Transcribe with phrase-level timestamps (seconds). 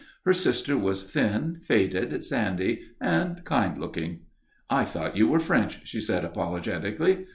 [0.25, 4.21] Her sister was thin, faded, sandy, and kind looking.
[4.67, 7.27] "I thought you were French," she said, apologetically.